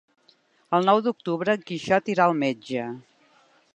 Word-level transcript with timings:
El 0.77 0.87
nou 0.89 1.01
d'octubre 1.07 1.55
en 1.59 1.67
Quixot 1.67 2.09
irà 2.15 2.27
al 2.29 2.35
metge. 2.41 2.87